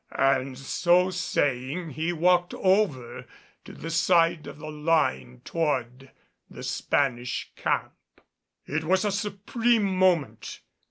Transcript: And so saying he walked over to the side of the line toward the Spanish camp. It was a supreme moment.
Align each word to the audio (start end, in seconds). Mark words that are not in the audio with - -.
And 0.17 0.57
so 0.57 1.11
saying 1.11 1.91
he 1.91 2.11
walked 2.11 2.55
over 2.55 3.27
to 3.65 3.71
the 3.71 3.91
side 3.91 4.47
of 4.47 4.57
the 4.57 4.71
line 4.71 5.41
toward 5.45 6.09
the 6.49 6.63
Spanish 6.63 7.51
camp. 7.55 7.93
It 8.65 8.83
was 8.83 9.05
a 9.05 9.11
supreme 9.11 9.83
moment. 9.85 10.61